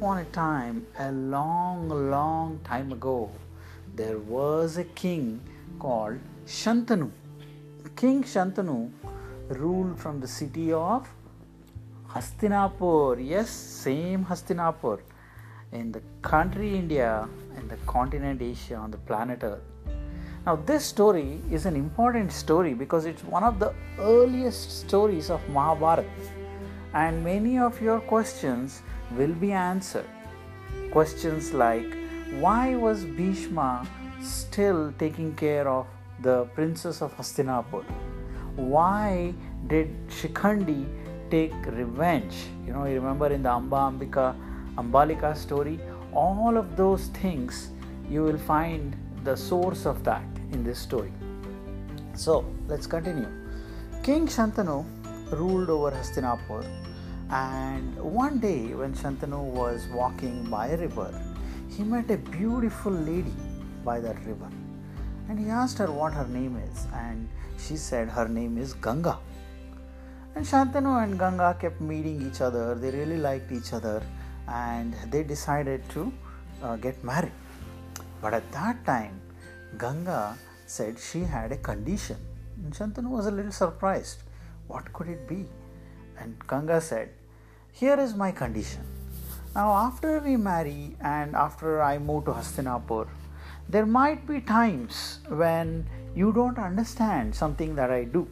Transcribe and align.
upon 0.00 0.16
a 0.16 0.24
time, 0.24 0.86
a 0.98 1.12
long, 1.12 1.86
long 2.10 2.58
time 2.64 2.90
ago, 2.90 3.30
there 3.94 4.16
was 4.16 4.78
a 4.78 4.84
king 5.00 5.38
called 5.78 6.18
Shantanu. 6.46 7.10
King 7.96 8.22
Shantanu 8.22 8.90
ruled 9.50 10.00
from 10.00 10.18
the 10.18 10.26
city 10.26 10.72
of 10.72 11.06
Hastinapur. 12.08 13.22
Yes, 13.22 13.50
same 13.50 14.24
Hastinapur 14.24 15.00
in 15.72 15.92
the 15.92 16.00
country 16.22 16.78
India 16.78 17.28
and 17.56 17.68
the 17.68 17.76
continent 17.84 18.40
Asia 18.40 18.76
on 18.76 18.90
the 18.90 18.96
planet 18.96 19.40
Earth. 19.42 19.60
Now, 20.46 20.56
this 20.56 20.82
story 20.82 21.42
is 21.50 21.66
an 21.66 21.76
important 21.76 22.32
story 22.32 22.72
because 22.72 23.04
it's 23.04 23.22
one 23.22 23.44
of 23.44 23.58
the 23.58 23.74
earliest 23.98 24.80
stories 24.80 25.28
of 25.28 25.46
Mahabharata, 25.50 26.08
and 26.94 27.22
many 27.22 27.58
of 27.58 27.82
your 27.82 28.00
questions 28.00 28.80
will 29.16 29.32
be 29.32 29.52
answered. 29.52 30.08
Questions 30.92 31.52
like 31.52 31.96
why 32.38 32.76
was 32.76 33.04
Bhishma 33.04 33.86
still 34.22 34.92
taking 34.98 35.34
care 35.34 35.68
of 35.68 35.86
the 36.20 36.44
princess 36.54 37.02
of 37.02 37.16
Hastinapur? 37.16 37.84
Why 38.56 39.34
did 39.66 39.88
Shikhandi 40.08 40.86
take 41.30 41.54
revenge? 41.66 42.34
You 42.66 42.72
know, 42.72 42.84
you 42.84 42.94
remember 42.94 43.28
in 43.28 43.42
the 43.42 43.50
Amba 43.50 43.76
Ambika 43.76 44.36
Ambalika 44.76 45.36
story, 45.36 45.80
all 46.12 46.56
of 46.56 46.76
those 46.76 47.06
things 47.08 47.70
you 48.08 48.22
will 48.22 48.38
find 48.38 48.96
the 49.24 49.36
source 49.36 49.86
of 49.86 50.04
that 50.04 50.24
in 50.52 50.62
this 50.64 50.78
story. 50.78 51.12
So 52.14 52.44
let's 52.68 52.86
continue. 52.86 53.28
King 54.02 54.26
Shantanu 54.26 54.84
ruled 55.32 55.70
over 55.70 55.90
Hastinapur, 55.90 56.64
and 57.30 57.96
one 57.96 58.40
day 58.40 58.74
when 58.74 58.92
Shantanu 58.92 59.40
was 59.40 59.86
walking 59.88 60.50
by 60.50 60.68
a 60.68 60.76
river, 60.76 61.14
he 61.68 61.84
met 61.84 62.10
a 62.10 62.16
beautiful 62.16 62.92
lady 62.92 63.34
by 63.84 64.00
that 64.00 64.16
river. 64.26 64.50
And 65.28 65.38
he 65.38 65.48
asked 65.48 65.78
her 65.78 65.90
what 65.92 66.12
her 66.12 66.26
name 66.26 66.56
is, 66.56 66.86
and 66.92 67.28
she 67.56 67.76
said 67.76 68.08
her 68.08 68.26
name 68.26 68.58
is 68.58 68.72
Ganga. 68.72 69.18
And 70.34 70.44
Shantanu 70.44 71.04
and 71.04 71.18
Ganga 71.18 71.56
kept 71.60 71.80
meeting 71.80 72.26
each 72.26 72.40
other, 72.40 72.74
they 72.74 72.90
really 72.90 73.18
liked 73.18 73.52
each 73.52 73.72
other, 73.72 74.02
and 74.48 74.94
they 75.10 75.22
decided 75.22 75.88
to 75.90 76.12
uh, 76.62 76.76
get 76.76 77.02
married. 77.04 77.32
But 78.20 78.34
at 78.34 78.50
that 78.52 78.84
time, 78.84 79.20
Ganga 79.78 80.36
said 80.66 80.98
she 80.98 81.20
had 81.20 81.52
a 81.52 81.56
condition. 81.56 82.16
And 82.64 82.72
Shantanu 82.74 83.08
was 83.08 83.26
a 83.26 83.30
little 83.30 83.52
surprised. 83.52 84.22
What 84.66 84.92
could 84.92 85.08
it 85.08 85.28
be? 85.28 85.46
And 86.18 86.36
Ganga 86.46 86.80
said, 86.80 87.10
Here 87.72 87.98
is 87.98 88.14
my 88.14 88.30
condition. 88.32 88.84
Now, 89.54 89.72
after 89.72 90.20
we 90.20 90.36
marry 90.36 90.96
and 91.00 91.34
after 91.34 91.82
I 91.82 91.98
move 91.98 92.26
to 92.26 92.32
Hastinapur, 92.32 93.08
there 93.68 93.86
might 93.86 94.26
be 94.26 94.40
times 94.40 95.20
when 95.28 95.86
you 96.14 96.32
don't 96.32 96.58
understand 96.58 97.34
something 97.34 97.74
that 97.76 97.90
I 97.90 98.04
do. 98.04 98.28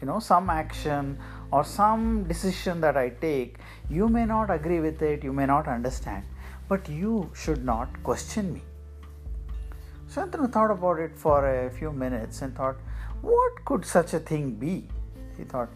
You 0.00 0.06
know, 0.06 0.18
some 0.18 0.50
action 0.50 1.18
or 1.50 1.64
some 1.64 2.24
decision 2.24 2.80
that 2.80 2.96
I 2.96 3.10
take, 3.10 3.58
you 3.88 4.08
may 4.08 4.24
not 4.24 4.50
agree 4.50 4.80
with 4.80 5.00
it, 5.02 5.24
you 5.24 5.32
may 5.32 5.46
not 5.46 5.68
understand, 5.68 6.24
but 6.68 6.88
you 6.88 7.30
should 7.34 7.64
not 7.64 8.02
question 8.02 8.52
me. 8.52 8.62
Shantanu 10.10 10.52
thought 10.52 10.70
about 10.70 10.98
it 10.98 11.16
for 11.16 11.66
a 11.66 11.70
few 11.70 11.92
minutes 11.92 12.42
and 12.42 12.56
thought, 12.56 12.76
what 13.22 13.64
could 13.64 13.84
such 13.84 14.14
a 14.14 14.18
thing 14.18 14.52
be? 14.52 14.88
He 15.36 15.44
thought, 15.44 15.68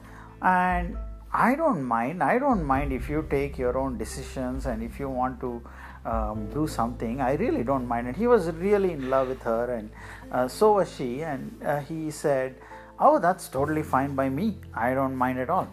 and 0.42 0.96
I 1.34 1.56
don't 1.56 1.82
mind. 1.82 2.22
I 2.22 2.38
don't 2.38 2.62
mind 2.62 2.92
if 2.92 3.08
you 3.08 3.26
take 3.28 3.58
your 3.58 3.76
own 3.76 3.98
decisions 3.98 4.66
and 4.66 4.84
if 4.84 5.00
you 5.00 5.08
want 5.08 5.40
to 5.40 5.62
um, 6.04 6.48
do 6.54 6.68
something. 6.68 7.20
I 7.20 7.34
really 7.34 7.64
don't 7.64 7.88
mind. 7.88 8.06
And 8.06 8.16
he 8.16 8.28
was 8.28 8.46
really 8.50 8.92
in 8.92 9.10
love 9.10 9.28
with 9.28 9.42
her, 9.42 9.74
and 9.74 9.90
uh, 10.30 10.46
so 10.46 10.74
was 10.74 10.94
she. 10.94 11.22
And 11.22 11.60
uh, 11.64 11.80
he 11.80 12.12
said, 12.12 12.54
Oh, 13.00 13.18
that's 13.18 13.48
totally 13.48 13.82
fine 13.82 14.14
by 14.14 14.28
me. 14.28 14.58
I 14.72 14.94
don't 14.94 15.16
mind 15.16 15.40
at 15.40 15.50
all. 15.50 15.68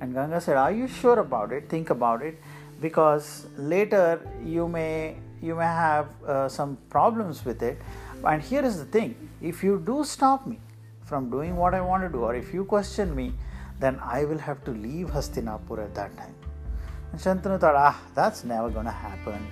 And 0.00 0.14
Ganga 0.14 0.40
said, 0.40 0.56
Are 0.56 0.72
you 0.72 0.88
sure 0.88 1.18
about 1.18 1.52
it? 1.52 1.68
Think 1.68 1.90
about 1.90 2.22
it 2.22 2.40
because 2.80 3.46
later 3.56 4.26
you 4.42 4.66
may 4.66 5.16
you 5.42 5.54
may 5.54 5.64
have 5.64 6.08
uh, 6.26 6.48
some 6.48 6.78
problems 6.88 7.44
with 7.44 7.62
it 7.62 7.78
and 8.24 8.42
here 8.42 8.64
is 8.64 8.78
the 8.78 8.84
thing 8.84 9.14
if 9.40 9.62
you 9.62 9.82
do 9.84 10.04
stop 10.04 10.46
me 10.46 10.58
from 11.04 11.30
doing 11.30 11.56
what 11.56 11.74
i 11.74 11.80
want 11.80 12.02
to 12.02 12.08
do 12.08 12.18
or 12.24 12.34
if 12.34 12.52
you 12.52 12.64
question 12.64 13.14
me 13.14 13.32
then 13.80 13.98
i 14.16 14.24
will 14.24 14.42
have 14.48 14.62
to 14.64 14.72
leave 14.86 15.08
hastinapur 15.16 15.78
at 15.84 15.94
that 15.94 16.16
time. 16.16 16.34
And 17.12 17.20
shantanu 17.20 17.58
thought 17.60 17.76
ah 17.86 17.96
that's 18.14 18.44
never 18.44 18.70
going 18.70 18.86
to 18.86 18.98
happen 19.06 19.46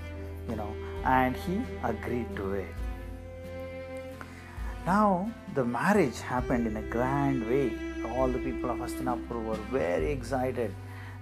you 0.48 0.56
know 0.56 0.72
and 1.04 1.36
he 1.36 1.60
agreed 1.84 2.34
to 2.36 2.52
it. 2.54 2.74
Now 4.86 5.30
the 5.54 5.64
marriage 5.64 6.20
happened 6.20 6.66
in 6.66 6.76
a 6.76 6.82
grand 6.82 7.46
way. 7.48 7.72
All 8.16 8.28
the 8.28 8.38
people 8.38 8.70
of 8.70 8.78
hastinapur 8.78 9.44
were 9.44 9.62
very 9.70 10.10
excited. 10.12 10.74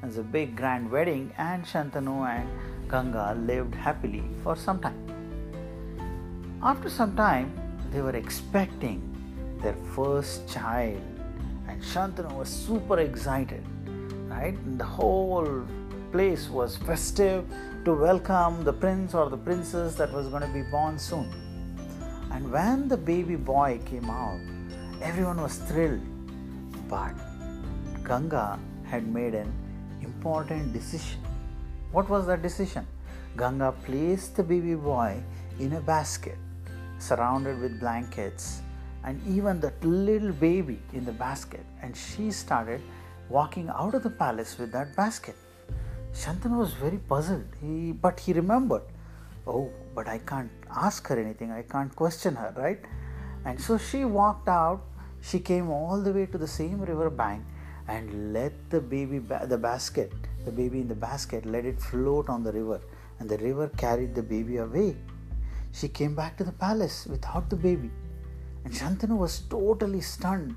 It 0.03 0.06
was 0.06 0.19
a 0.19 0.23
big 0.23 0.56
grand 0.56 0.91
wedding 0.91 1.33
and 1.37 1.65
shantanu 1.65 2.17
and 2.28 2.49
Ganga 2.88 3.34
lived 3.34 3.75
happily 3.75 4.23
for 4.43 4.56
some 4.56 4.78
time. 4.78 5.03
After 6.62 6.88
some 6.88 7.17
time, 7.17 7.53
they 7.91 8.00
were 8.00 8.17
expecting 8.17 9.00
their 9.62 9.75
first 9.94 10.49
child, 10.49 11.00
and 11.76 11.84
Shantanu 11.84 12.34
was 12.34 12.48
super 12.48 12.98
excited. 13.00 13.62
Right? 14.28 14.54
And 14.54 14.81
the 14.81 14.84
whole 14.84 15.66
place 16.10 16.48
was 16.48 16.76
festive 16.76 17.44
to 17.84 17.94
welcome 17.94 18.64
the 18.64 18.72
prince 18.72 19.12
or 19.14 19.28
the 19.28 19.37
princess 19.37 19.94
that 19.97 20.10
was 20.12 20.28
going 20.28 20.42
to 20.42 20.48
be 20.48 20.62
born 20.62 20.98
soon. 20.98 21.31
And 22.32 22.50
when 22.50 22.88
the 22.88 22.97
baby 22.97 23.37
boy 23.37 23.81
came 23.84 24.09
out, 24.09 24.41
everyone 25.03 25.41
was 25.41 25.59
thrilled. 25.59 26.00
But 26.88 27.14
Ganga 28.04 28.58
had 28.84 29.06
made 29.06 29.34
an 29.34 29.53
important 30.00 30.72
decision. 30.72 31.20
What 31.93 32.08
was 32.08 32.26
that 32.26 32.41
decision? 32.43 32.87
Ganga 33.37 33.72
placed 33.84 34.37
the 34.37 34.43
baby 34.43 34.75
boy 34.75 35.22
in 35.60 35.75
a 35.75 35.81
basket 35.81 36.38
surrounded 36.98 37.60
with 37.60 37.78
blankets 37.78 38.62
and 39.06 39.21
even 39.27 39.61
that 39.61 39.83
little 39.83 40.33
baby 40.33 40.78
in 40.93 41.05
the 41.05 41.12
basket 41.12 41.65
and 41.83 41.97
she 41.97 42.31
started 42.31 42.83
walking 43.28 43.69
out 43.69 43.94
of 43.94 44.03
the 44.03 44.11
palace 44.11 44.59
with 44.59 44.72
that 44.72 44.94
basket. 44.97 45.37
Shantanu 46.12 46.59
was 46.59 46.72
very 46.75 46.99
puzzled, 46.99 47.44
he, 47.61 47.93
but 47.93 48.19
he 48.19 48.33
remembered, 48.33 48.83
oh, 49.47 49.71
but 49.94 50.09
I 50.09 50.19
can't 50.19 50.50
ask 50.71 51.06
her 51.09 51.19
anything, 51.19 51.50
I 51.53 51.62
can't 51.62 51.94
question 51.94 52.34
her, 52.34 52.53
right? 52.56 52.81
And 53.44 53.61
so 53.61 53.78
she 53.78 54.05
walked 54.05 54.49
out, 54.49 54.83
she 55.23 55.38
came 55.38 55.71
all 55.71 56.00
the 56.00 56.12
way 56.12 56.27
to 56.27 56.38
the 56.38 56.49
same 56.49 56.81
river 56.81 57.11
bank 57.11 57.44
and 57.88 58.33
let 58.33 58.53
the 58.71 58.81
baby, 58.81 59.19
ba- 59.19 59.47
the 59.49 59.59
basket, 59.59 60.12
the 60.44 60.50
baby 60.50 60.81
in 60.81 60.88
the 60.88 60.94
basket, 60.94 61.47
let 61.47 61.65
it 61.65 61.81
float 61.81 62.28
on 62.28 62.43
the 62.43 62.53
river, 62.53 62.81
and 63.21 63.28
the 63.28 63.38
river 63.38 63.69
carried 63.77 64.15
the 64.15 64.23
baby 64.23 64.56
away. 64.56 64.97
She 65.73 65.88
came 65.88 66.15
back 66.15 66.37
to 66.38 66.44
the 66.44 66.53
palace 66.53 67.06
without 67.06 67.50
the 67.50 67.56
baby, 67.56 67.91
and 68.66 68.75
Shantanu 68.75 69.16
was 69.16 69.43
totally 69.49 70.00
stunned. 70.00 70.56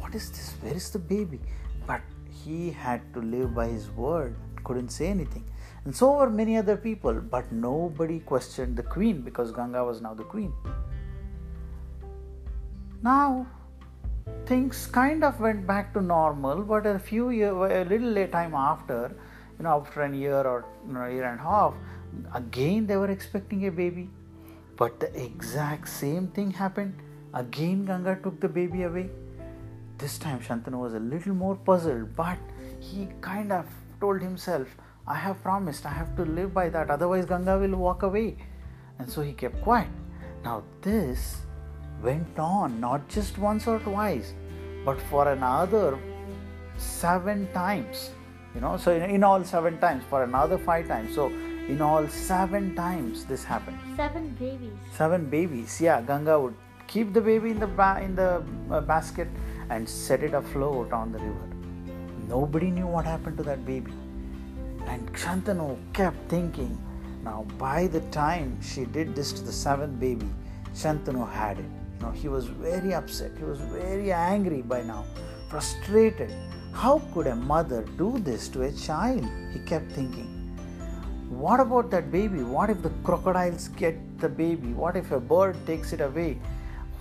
What 0.00 0.12
is 0.16 0.28
this? 0.30 0.54
Where 0.60 0.74
is 0.74 0.90
the 0.90 0.98
baby? 0.98 1.38
But 1.86 2.00
he 2.28 2.72
had 2.72 3.00
to 3.14 3.20
live 3.20 3.54
by 3.54 3.68
his 3.68 3.90
word, 3.90 4.34
couldn't 4.64 4.88
say 4.88 5.06
anything. 5.06 5.44
And 5.84 5.94
so 5.94 6.16
were 6.16 6.30
many 6.30 6.56
other 6.56 6.76
people, 6.76 7.14
but 7.14 7.52
nobody 7.52 8.18
questioned 8.18 8.76
the 8.76 8.82
queen 8.82 9.20
because 9.20 9.52
Ganga 9.52 9.84
was 9.84 10.00
now 10.00 10.14
the 10.14 10.24
queen. 10.24 10.52
Now, 13.04 13.46
things 14.46 14.88
kind 14.88 15.22
of 15.22 15.38
went 15.38 15.64
back 15.64 15.94
to 15.94 16.02
normal, 16.02 16.60
but 16.62 16.86
a 16.86 16.98
few 16.98 17.30
years, 17.30 17.52
a 17.52 17.84
little 17.84 18.08
late 18.08 18.32
time 18.32 18.54
after, 18.54 19.14
you 19.58 19.62
know, 19.62 19.80
after 19.80 20.02
a 20.02 20.12
year 20.12 20.40
or 20.40 20.64
you 20.88 20.94
know, 20.94 21.06
year 21.06 21.30
and 21.30 21.38
a 21.38 21.42
half, 21.44 21.74
again 22.34 22.88
they 22.88 22.96
were 22.96 23.10
expecting 23.10 23.64
a 23.68 23.70
baby. 23.70 24.10
But 24.76 24.98
the 24.98 25.14
exact 25.22 25.88
same 25.88 26.26
thing 26.26 26.50
happened. 26.50 27.00
Again, 27.34 27.84
Ganga 27.84 28.16
took 28.22 28.40
the 28.40 28.48
baby 28.48 28.84
away. 28.84 29.10
This 29.98 30.18
time, 30.18 30.38
Shantanu 30.38 30.78
was 30.78 30.94
a 30.94 31.00
little 31.00 31.34
more 31.34 31.56
puzzled, 31.56 32.14
but 32.14 32.38
he 32.78 33.08
kind 33.20 33.50
of 33.50 33.66
told 34.00 34.22
himself, 34.22 34.68
I 35.06 35.16
have 35.16 35.42
promised, 35.42 35.84
I 35.84 35.90
have 35.90 36.14
to 36.16 36.24
live 36.24 36.54
by 36.54 36.68
that, 36.68 36.90
otherwise, 36.90 37.26
Ganga 37.26 37.58
will 37.58 37.76
walk 37.76 38.04
away. 38.04 38.36
And 39.00 39.10
so 39.10 39.20
he 39.20 39.32
kept 39.32 39.60
quiet. 39.62 39.88
Now, 40.44 40.62
this 40.80 41.40
went 42.02 42.38
on 42.38 42.78
not 42.80 43.08
just 43.08 43.36
once 43.36 43.66
or 43.66 43.80
twice, 43.80 44.32
but 44.84 45.00
for 45.02 45.32
another 45.32 45.98
seven 46.76 47.48
times. 47.52 48.10
You 48.54 48.60
know, 48.60 48.76
so 48.76 48.92
in, 48.92 49.02
in 49.02 49.24
all 49.24 49.42
seven 49.42 49.78
times, 49.78 50.04
for 50.08 50.22
another 50.22 50.56
five 50.58 50.86
times. 50.86 51.14
So 51.14 51.32
in 51.68 51.80
all 51.80 52.06
seven 52.06 52.76
times 52.76 53.24
this 53.24 53.42
happened. 53.42 53.78
Seven 53.96 54.36
babies. 54.38 54.72
Seven 54.92 55.28
babies. 55.28 55.80
Yeah, 55.80 56.00
Ganga 56.02 56.38
would 56.38 56.54
keep 56.86 57.12
the 57.12 57.20
baby 57.20 57.50
in 57.50 57.60
the 57.60 57.66
ba- 57.66 58.00
in 58.02 58.14
the 58.14 58.42
uh, 58.70 58.80
basket 58.80 59.28
and 59.70 59.88
set 59.88 60.22
it 60.22 60.34
afloat 60.34 60.92
on 60.92 61.12
the 61.12 61.18
river. 61.18 61.48
Nobody 62.28 62.70
knew 62.70 62.86
what 62.86 63.04
happened 63.04 63.36
to 63.38 63.42
that 63.44 63.64
baby. 63.66 63.92
And 64.86 65.12
Shantanu 65.12 65.78
kept 65.92 66.28
thinking, 66.28 66.78
Now, 67.22 67.46
by 67.58 67.86
the 67.86 68.00
time 68.12 68.60
she 68.60 68.84
did 68.84 69.14
this 69.14 69.32
to 69.32 69.42
the 69.42 69.52
seventh 69.52 69.98
baby, 69.98 70.28
Shantanu 70.74 71.30
had 71.30 71.58
it. 71.58 71.64
You 71.64 72.06
know, 72.06 72.12
he 72.12 72.28
was 72.28 72.46
very 72.46 72.94
upset. 72.94 73.32
He 73.38 73.44
was 73.44 73.60
very 73.60 74.12
angry 74.12 74.62
by 74.62 74.82
now, 74.82 75.04
frustrated. 75.48 76.32
How 76.72 76.98
could 77.12 77.28
a 77.28 77.36
mother 77.36 77.82
do 77.96 78.18
this 78.18 78.48
to 78.48 78.62
a 78.62 78.72
child? 78.72 79.24
He 79.52 79.60
kept 79.60 79.92
thinking. 79.92 80.30
What 81.28 81.60
about 81.60 81.90
that 81.90 82.10
baby? 82.12 82.42
What 82.42 82.70
if 82.70 82.82
the 82.82 82.90
crocodiles 83.02 83.68
get 83.68 83.96
the 84.18 84.28
baby? 84.28 84.72
What 84.72 84.96
if 84.96 85.10
a 85.12 85.20
bird 85.20 85.56
takes 85.66 85.92
it 85.92 86.00
away? 86.00 86.38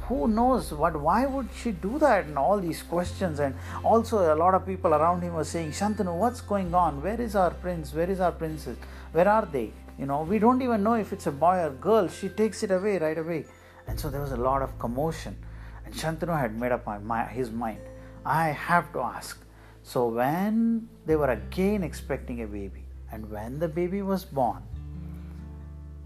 Who 0.07 0.27
knows 0.27 0.73
what 0.73 0.99
why 0.99 1.25
would 1.25 1.49
she 1.55 1.71
do 1.71 1.97
that 1.99 2.25
and 2.25 2.37
all 2.37 2.59
these 2.59 2.81
questions 2.83 3.39
and 3.39 3.55
also 3.83 4.33
a 4.33 4.35
lot 4.35 4.53
of 4.53 4.65
people 4.65 4.93
around 4.93 5.21
him 5.21 5.33
were 5.33 5.43
saying, 5.43 5.71
Shantanu, 5.71 6.17
what's 6.17 6.41
going 6.41 6.73
on? 6.73 7.01
Where 7.01 7.19
is 7.21 7.35
our 7.35 7.51
prince? 7.51 7.93
Where 7.93 8.09
is 8.09 8.19
our 8.19 8.31
princess? 8.31 8.77
Where 9.13 9.27
are 9.27 9.45
they? 9.45 9.71
You 9.97 10.05
know, 10.05 10.23
we 10.23 10.39
don't 10.39 10.61
even 10.61 10.83
know 10.83 10.95
if 10.95 11.13
it's 11.13 11.27
a 11.27 11.31
boy 11.31 11.57
or 11.59 11.69
girl. 11.69 12.07
She 12.07 12.29
takes 12.29 12.63
it 12.63 12.71
away 12.71 12.97
right 12.97 13.17
away. 13.17 13.45
And 13.87 13.99
so 13.99 14.09
there 14.09 14.21
was 14.21 14.31
a 14.31 14.37
lot 14.37 14.61
of 14.61 14.77
commotion. 14.79 15.37
And 15.85 15.93
Shantanu 15.93 16.37
had 16.37 16.59
made 16.59 16.71
up 16.71 16.85
my, 17.03 17.25
his 17.25 17.51
mind. 17.51 17.79
I 18.25 18.49
have 18.49 18.91
to 18.93 18.99
ask. 19.01 19.39
So 19.83 20.07
when 20.07 20.87
they 21.05 21.15
were 21.15 21.29
again 21.29 21.83
expecting 21.83 22.41
a 22.41 22.47
baby, 22.47 22.85
and 23.11 23.29
when 23.29 23.59
the 23.59 23.67
baby 23.67 24.01
was 24.01 24.25
born, 24.25 24.63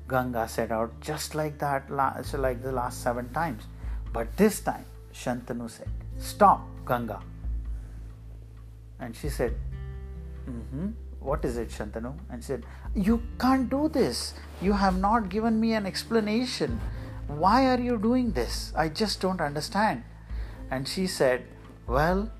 Ganga 0.09 0.47
set 0.47 0.71
out 0.71 0.99
just 0.99 1.35
like 1.35 1.59
that, 1.59 1.89
like 1.89 2.63
the 2.63 2.71
last 2.71 3.03
seven 3.03 3.31
times. 3.33 3.63
But 4.17 4.35
this 4.35 4.61
time, 4.61 4.83
Shantanu 5.13 5.69
said, 5.69 5.89
Stop, 6.17 6.61
Ganga. 6.87 7.19
And 8.99 9.15
she 9.15 9.29
said, 9.29 9.53
mm-hmm. 10.49 10.87
What 11.19 11.45
is 11.45 11.57
it, 11.57 11.69
Shantanu? 11.69 12.15
And 12.31 12.43
said, 12.43 12.65
You 12.95 13.21
can't 13.39 13.69
do 13.69 13.89
this. 13.89 14.33
You 14.59 14.73
have 14.73 14.97
not 14.97 15.29
given 15.29 15.59
me 15.59 15.73
an 15.73 15.85
explanation. 15.85 16.81
Why 17.27 17.67
are 17.67 17.79
you 17.79 17.99
doing 17.99 18.31
this? 18.31 18.73
I 18.75 18.89
just 18.89 19.21
don't 19.21 19.39
understand. 19.39 20.03
And 20.71 20.87
she 20.87 21.05
said, 21.05 21.45
Well, 21.85 22.31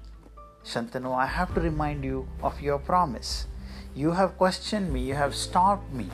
Shantanu, 0.66 1.16
I 1.16 1.28
have 1.28 1.54
to 1.54 1.62
remind 1.62 2.04
you 2.04 2.28
of 2.42 2.60
your 2.60 2.80
promise. 2.80 3.46
You 3.94 4.14
have 4.14 4.36
questioned 4.40 4.92
me, 4.92 5.02
you 5.02 5.14
have 5.14 5.36
stopped 5.36 5.94
me, 5.94 6.10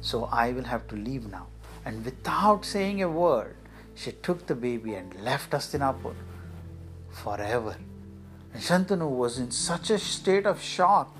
so 0.00 0.26
I 0.30 0.52
will 0.52 0.70
have 0.74 0.86
to 0.88 0.94
leave 0.94 1.28
now. 1.28 1.48
And 1.84 2.04
without 2.04 2.64
saying 2.64 3.02
a 3.02 3.10
word, 3.10 3.56
she 3.98 4.12
took 4.12 4.46
the 4.46 4.54
baby 4.54 4.94
and 4.94 5.12
left 5.20 5.50
Hastinapur 5.50 6.14
forever. 7.10 7.76
And 8.54 8.62
Shantanu 8.62 9.10
was 9.10 9.38
in 9.38 9.50
such 9.50 9.90
a 9.90 9.98
state 9.98 10.46
of 10.46 10.62
shock, 10.62 11.14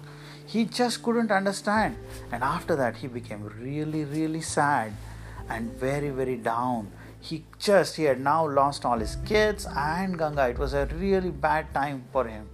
he 0.46 0.64
just 0.64 1.02
couldn't 1.02 1.32
understand. 1.32 1.96
And 2.32 2.42
after 2.42 2.76
that, 2.76 2.96
he 2.96 3.08
became 3.08 3.42
really, 3.60 4.04
really 4.04 4.40
sad 4.40 4.92
and 5.48 5.72
very, 5.72 6.10
very 6.10 6.36
down. 6.36 6.92
He 7.20 7.44
just, 7.58 7.96
he 7.96 8.04
had 8.04 8.20
now 8.20 8.48
lost 8.48 8.84
all 8.84 8.98
his 8.98 9.16
kids 9.26 9.66
and 9.76 10.16
Ganga. 10.16 10.48
It 10.48 10.58
was 10.58 10.72
a 10.72 10.86
really 10.86 11.30
bad 11.30 11.74
time 11.74 12.04
for 12.12 12.26
him. 12.26 12.48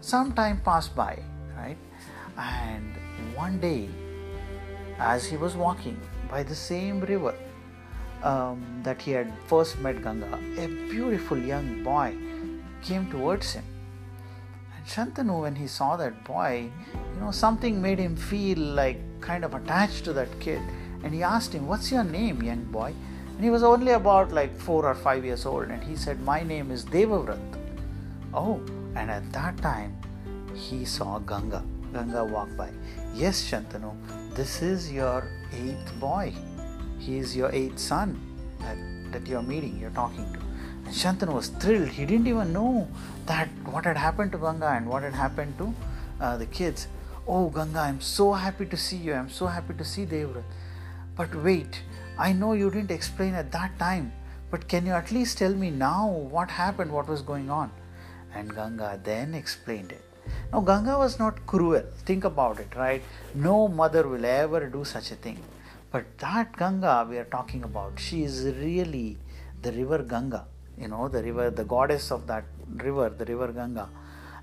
Some 0.00 0.32
time 0.32 0.60
passed 0.64 0.94
by, 0.94 1.18
right? 1.56 1.76
And 2.38 2.94
one 3.34 3.60
day, 3.60 3.88
as 4.98 5.26
he 5.26 5.36
was 5.36 5.56
walking 5.56 6.00
by 6.30 6.44
the 6.44 6.54
same 6.54 7.00
river 7.00 7.34
um, 8.22 8.80
that 8.82 9.00
he 9.00 9.10
had 9.12 9.32
first 9.46 9.78
met 9.80 10.02
Ganga, 10.02 10.38
a 10.58 10.66
beautiful 10.90 11.38
young 11.38 11.82
boy 11.82 12.14
came 12.82 13.10
towards 13.10 13.52
him. 13.52 13.64
And 14.76 14.86
Shantanu, 14.86 15.42
when 15.42 15.54
he 15.54 15.66
saw 15.66 15.96
that 15.96 16.24
boy, 16.24 16.70
you 17.14 17.20
know, 17.20 17.30
something 17.30 17.80
made 17.80 17.98
him 17.98 18.16
feel 18.16 18.58
like 18.58 18.98
kind 19.20 19.44
of 19.44 19.54
attached 19.54 20.04
to 20.04 20.12
that 20.14 20.28
kid. 20.40 20.60
And 21.02 21.14
he 21.14 21.22
asked 21.22 21.54
him, 21.54 21.66
What's 21.66 21.90
your 21.90 22.04
name, 22.04 22.42
young 22.42 22.64
boy? 22.64 22.94
And 23.34 23.44
he 23.44 23.50
was 23.50 23.62
only 23.62 23.92
about 23.92 24.32
like 24.32 24.54
four 24.58 24.86
or 24.86 24.94
five 24.94 25.24
years 25.24 25.46
old. 25.46 25.68
And 25.68 25.82
he 25.82 25.96
said, 25.96 26.20
My 26.20 26.42
name 26.42 26.70
is 26.70 26.84
Devavrat. 26.84 27.40
Oh, 28.34 28.60
and 28.94 29.10
at 29.10 29.32
that 29.32 29.56
time, 29.58 29.96
he 30.54 30.84
saw 30.84 31.18
Ganga. 31.18 31.64
Ganga 31.92 32.24
walk 32.24 32.54
by. 32.56 32.70
Yes, 33.14 33.42
Shantanu, 33.50 33.94
this 34.34 34.62
is 34.62 34.92
your 34.92 35.26
eighth 35.52 35.98
boy. 35.98 36.32
He 37.00 37.18
is 37.18 37.36
your 37.36 37.50
eighth 37.50 37.78
son 37.78 38.18
that, 38.60 38.78
that 39.12 39.26
you're 39.26 39.42
meeting, 39.42 39.78
you're 39.80 39.90
talking 39.90 40.30
to. 40.34 40.38
And 40.86 40.94
Shantanu 40.94 41.34
was 41.34 41.48
thrilled. 41.48 41.88
He 41.88 42.04
didn't 42.04 42.26
even 42.26 42.52
know 42.52 42.86
that 43.26 43.48
what 43.64 43.84
had 43.84 43.96
happened 43.96 44.32
to 44.32 44.38
Ganga 44.38 44.68
and 44.68 44.86
what 44.86 45.02
had 45.02 45.14
happened 45.14 45.56
to 45.58 45.74
uh, 46.20 46.36
the 46.36 46.46
kids. 46.46 46.86
Oh, 47.26 47.48
Ganga, 47.48 47.80
I'm 47.80 48.00
so 48.00 48.32
happy 48.32 48.66
to 48.66 48.76
see 48.76 48.96
you. 48.96 49.14
I'm 49.14 49.30
so 49.30 49.46
happy 49.46 49.74
to 49.74 49.84
see 49.84 50.04
Devrat. 50.04 50.44
But 51.16 51.34
wait, 51.34 51.82
I 52.18 52.32
know 52.32 52.52
you 52.52 52.70
didn't 52.70 52.90
explain 52.90 53.34
at 53.34 53.50
that 53.52 53.78
time, 53.78 54.12
but 54.50 54.68
can 54.68 54.86
you 54.86 54.92
at 54.92 55.10
least 55.10 55.38
tell 55.38 55.54
me 55.54 55.70
now 55.70 56.08
what 56.08 56.50
happened, 56.50 56.92
what 56.92 57.08
was 57.08 57.22
going 57.22 57.50
on? 57.50 57.70
And 58.34 58.54
Ganga 58.54 59.00
then 59.02 59.34
explained 59.34 59.92
it. 59.92 60.04
Now, 60.52 60.60
Ganga 60.60 60.98
was 60.98 61.18
not 61.18 61.46
cruel. 61.46 61.82
Think 62.04 62.24
about 62.24 62.60
it, 62.60 62.74
right? 62.76 63.02
No 63.34 63.68
mother 63.68 64.06
will 64.06 64.24
ever 64.24 64.66
do 64.68 64.84
such 64.84 65.10
a 65.10 65.16
thing. 65.16 65.38
But 65.90 66.18
that 66.18 66.56
Ganga 66.56 67.06
we 67.08 67.18
are 67.18 67.24
talking 67.24 67.64
about, 67.64 67.98
she 67.98 68.22
is 68.22 68.44
really 68.44 69.18
the 69.62 69.72
river 69.72 69.98
Ganga, 69.98 70.46
you 70.78 70.88
know, 70.88 71.08
the 71.08 71.22
river, 71.22 71.50
the 71.50 71.64
goddess 71.64 72.10
of 72.10 72.26
that 72.26 72.44
river, 72.76 73.08
the 73.10 73.24
river 73.24 73.48
Ganga. 73.52 73.88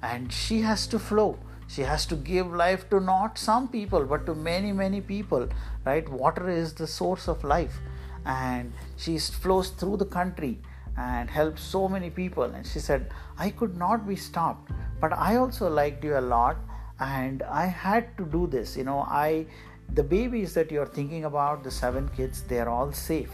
And 0.02 0.32
she 0.32 0.62
has 0.62 0.88
to 0.88 1.00
flow. 1.00 1.40
She 1.68 1.82
has 1.82 2.06
to 2.08 2.16
give 2.16 2.54
life 2.54 2.90
to 2.92 3.00
not 3.00 3.38
some 3.38 3.68
people, 3.68 4.06
but 4.06 4.26
to 4.26 4.36
many, 4.36 4.72
many 4.72 5.02
people, 5.02 5.50
right? 5.86 6.08
Water 6.08 6.50
is 6.50 6.74
the 6.74 6.88
source 6.88 7.28
of 7.28 7.44
life. 7.44 7.80
And 8.26 8.74
she 8.96 9.18
flows 9.20 9.70
through 9.70 9.98
the 9.98 10.06
country 10.06 10.60
and 10.98 11.30
helps 11.30 11.62
so 11.62 11.88
many 11.88 12.10
people. 12.10 12.44
And 12.44 12.66
she 12.66 12.80
said, 12.80 13.12
I 13.38 13.50
could 13.50 13.78
not 13.78 14.08
be 14.08 14.16
stopped 14.16 14.72
but 15.00 15.14
i 15.14 15.36
also 15.36 15.70
liked 15.70 16.04
you 16.04 16.18
a 16.18 16.26
lot 16.36 16.58
and 17.00 17.44
i 17.44 17.66
had 17.66 18.18
to 18.18 18.26
do 18.26 18.48
this 18.48 18.76
you 18.76 18.84
know 18.84 19.00
i 19.08 19.46
the 19.94 20.04
babies 20.04 20.54
that 20.54 20.72
you're 20.72 20.86
thinking 20.86 21.26
about 21.26 21.64
the 21.64 21.72
seven 21.72 22.10
kids 22.10 22.42
they're 22.44 22.70
all 22.70 22.92
safe. 22.92 23.32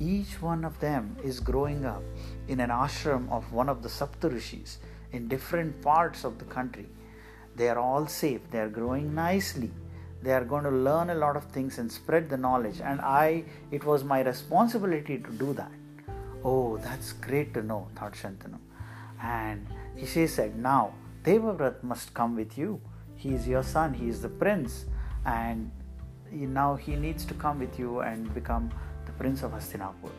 Each 0.00 0.40
one 0.40 0.64
of 0.64 0.78
them 0.80 1.16
is 1.24 1.40
growing 1.40 1.84
up 1.84 2.02
in 2.46 2.60
an 2.60 2.70
ashram 2.70 3.30
of 3.30 3.52
one 3.52 3.68
of 3.68 3.82
the 3.82 3.88
saptarishis 3.88 4.78
in 5.12 5.28
different 5.28 5.82
parts 5.82 6.24
of 6.24 6.38
the 6.38 6.44
country. 6.44 6.86
They 7.56 7.68
are 7.68 7.78
all 7.78 8.06
safe. 8.06 8.40
They 8.50 8.60
are 8.60 8.68
growing 8.68 9.14
nicely. 9.14 9.70
They 10.22 10.32
are 10.32 10.44
going 10.44 10.64
to 10.64 10.70
learn 10.70 11.10
a 11.10 11.14
lot 11.14 11.36
of 11.36 11.44
things 11.44 11.78
and 11.78 11.90
spread 11.90 12.28
the 12.30 12.36
knowledge. 12.36 12.80
And 12.80 13.00
i 13.00 13.44
it 13.70 13.84
was 13.84 14.04
my 14.04 14.20
responsibility 14.22 15.18
to 15.18 15.30
do 15.32 15.52
that. 15.54 15.72
Oh 16.44 16.78
that's 16.78 17.12
great 17.12 17.52
to 17.54 17.62
know 17.62 17.88
thought 17.96 18.12
shantanu 18.12 18.58
and 19.22 19.66
she 20.06 20.26
said, 20.26 20.56
Now 20.56 20.94
Devavrat 21.24 21.82
must 21.82 22.14
come 22.14 22.36
with 22.36 22.56
you. 22.56 22.80
He 23.16 23.34
is 23.34 23.48
your 23.48 23.62
son, 23.62 23.94
he 23.94 24.08
is 24.08 24.22
the 24.22 24.28
prince, 24.28 24.86
and 25.26 25.70
now 26.32 26.74
he 26.74 26.96
needs 26.96 27.24
to 27.26 27.34
come 27.34 27.58
with 27.58 27.78
you 27.78 28.00
and 28.00 28.32
become 28.34 28.70
the 29.06 29.12
prince 29.12 29.42
of 29.42 29.52
Hastinapur. 29.52 30.10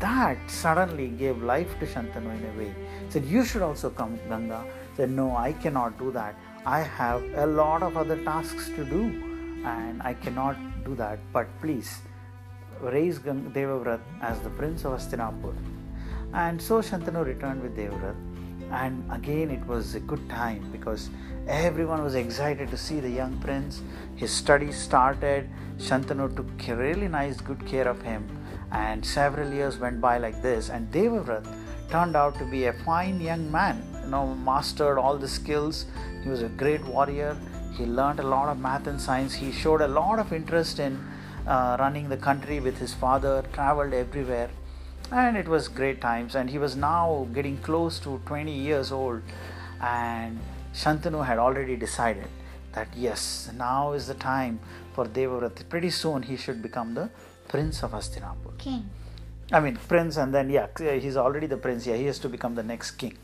That 0.00 0.38
suddenly 0.50 1.08
gave 1.08 1.42
life 1.42 1.78
to 1.80 1.86
Shantanu 1.86 2.36
in 2.38 2.44
a 2.50 2.58
way. 2.58 2.74
He 3.04 3.10
said, 3.10 3.24
You 3.24 3.44
should 3.44 3.62
also 3.62 3.90
come, 3.90 4.18
Ganga. 4.28 4.64
He 4.90 4.96
said, 4.96 5.10
No, 5.10 5.36
I 5.36 5.52
cannot 5.52 5.98
do 5.98 6.10
that. 6.12 6.34
I 6.66 6.80
have 6.80 7.22
a 7.34 7.46
lot 7.46 7.82
of 7.82 7.96
other 7.96 8.22
tasks 8.24 8.68
to 8.76 8.84
do, 8.84 9.02
and 9.64 10.02
I 10.02 10.14
cannot 10.14 10.56
do 10.84 10.94
that. 10.96 11.18
But 11.32 11.48
please, 11.60 11.98
raise 12.80 13.18
Devavrat 13.18 14.00
as 14.22 14.40
the 14.40 14.50
prince 14.50 14.84
of 14.84 14.92
Hastinapur. 14.92 15.54
And 16.32 16.60
so 16.60 16.80
Shantanu 16.80 17.24
returned 17.24 17.62
with 17.62 17.76
Devavrat 17.76 18.16
and 18.70 19.04
again 19.12 19.50
it 19.50 19.64
was 19.66 19.94
a 19.94 20.00
good 20.00 20.28
time 20.28 20.68
because 20.72 21.10
everyone 21.46 22.02
was 22.02 22.14
excited 22.14 22.70
to 22.70 22.76
see 22.76 23.00
the 23.00 23.10
young 23.10 23.38
prince. 23.38 23.82
His 24.16 24.30
studies 24.30 24.76
started. 24.78 25.48
Shantanu 25.78 26.34
took 26.34 26.78
really 26.78 27.08
nice 27.08 27.40
good 27.40 27.66
care 27.66 27.86
of 27.86 28.00
him. 28.02 28.26
And 28.72 29.04
several 29.04 29.52
years 29.52 29.78
went 29.78 30.00
by 30.00 30.18
like 30.18 30.40
this 30.42 30.68
and 30.70 30.90
devavrat 30.90 31.46
turned 31.90 32.16
out 32.16 32.36
to 32.38 32.44
be 32.44 32.64
a 32.66 32.72
fine 32.72 33.20
young 33.20 33.50
man. 33.52 33.82
You 34.02 34.10
know 34.10 34.34
mastered 34.34 34.98
all 34.98 35.16
the 35.16 35.28
skills. 35.28 35.86
He 36.22 36.30
was 36.30 36.42
a 36.42 36.48
great 36.48 36.84
warrior. 36.84 37.36
He 37.76 37.84
learned 37.84 38.20
a 38.20 38.26
lot 38.26 38.48
of 38.48 38.58
math 38.58 38.86
and 38.86 39.00
science. 39.00 39.34
He 39.34 39.52
showed 39.52 39.80
a 39.80 39.88
lot 39.88 40.18
of 40.18 40.32
interest 40.32 40.78
in 40.78 40.98
uh, 41.46 41.76
running 41.78 42.08
the 42.08 42.16
country 42.16 42.60
with 42.60 42.78
his 42.78 42.94
father 42.94 43.44
traveled 43.52 43.92
everywhere. 43.92 44.50
And 45.12 45.36
it 45.36 45.46
was 45.46 45.68
great 45.68 46.00
times. 46.00 46.34
And 46.34 46.48
he 46.48 46.58
was 46.58 46.74
now 46.74 47.28
getting 47.34 47.58
close 47.58 47.98
to 48.00 48.20
20 48.26 48.52
years 48.52 48.90
old. 48.90 49.22
And 49.80 50.38
shantanu 50.82 51.24
had 51.30 51.38
already 51.38 51.76
decided 51.76 52.30
that 52.72 52.88
yes 52.96 53.50
now 53.56 53.92
is 53.98 54.06
the 54.12 54.18
time 54.32 54.58
for 54.94 55.04
devavrat 55.18 55.62
pretty 55.74 55.90
soon 55.90 56.22
he 56.30 56.36
should 56.44 56.60
become 56.68 56.94
the 56.94 57.06
prince 57.52 57.82
of 57.86 57.92
hastinapur 57.98 58.54
king 58.64 58.82
i 59.52 59.60
mean 59.66 59.76
prince 59.92 60.16
and 60.16 60.34
then 60.38 60.50
yeah 60.56 60.66
he's 61.06 61.18
already 61.24 61.48
the 61.54 61.60
prince 61.66 61.86
yeah 61.90 61.98
he 62.02 62.06
has 62.10 62.18
to 62.26 62.28
become 62.36 62.54
the 62.60 62.66
next 62.72 62.92
king 63.02 63.16